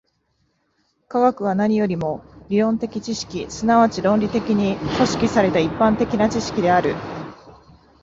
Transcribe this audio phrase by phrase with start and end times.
[1.09, 6.95] 科学は何よりも理論的知識、即ち論理的に組織された一般的な知識である。